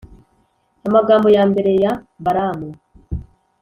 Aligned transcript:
Amagambo 0.87 1.27
ya 1.35 1.43
mbere 1.51 1.71
ya 1.83 1.91
Balamu 2.23 2.69